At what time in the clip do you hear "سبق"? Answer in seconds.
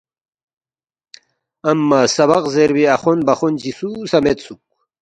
2.15-2.43